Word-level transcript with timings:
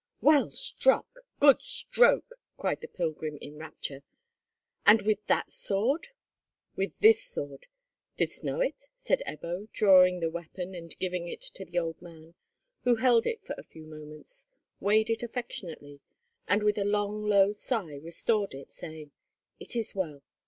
"Well 0.19 0.49
struck! 0.49 1.05
good 1.39 1.61
stroke!" 1.61 2.31
cried 2.57 2.81
the 2.81 2.87
pilgrim, 2.87 3.37
in 3.39 3.59
rapture. 3.59 4.01
"And 4.83 5.03
with 5.03 5.23
that 5.27 5.51
sword?" 5.51 6.07
"With 6.75 6.97
this 7.01 7.23
sword. 7.23 7.67
Didst 8.17 8.43
know 8.43 8.61
it?" 8.61 8.85
said 8.97 9.21
Ebbo, 9.27 9.69
drawing 9.71 10.19
the 10.19 10.31
weapon, 10.31 10.73
and 10.73 10.97
giving 10.97 11.27
it 11.27 11.41
to 11.53 11.65
the 11.65 11.77
old 11.77 12.01
man, 12.01 12.33
who 12.83 12.95
held 12.95 13.27
it 13.27 13.43
for 13.45 13.53
a 13.59 13.63
few 13.63 13.85
moments, 13.85 14.47
weighed 14.79 15.11
it 15.11 15.21
affectionately, 15.21 16.01
and 16.47 16.63
with 16.63 16.79
a 16.79 16.83
long 16.83 17.21
low 17.21 17.53
sigh 17.53 17.93
restored 18.01 18.55
it, 18.55 18.71
saying, 18.71 19.11
"It 19.59 19.75
is 19.75 19.93
well. 19.93 20.23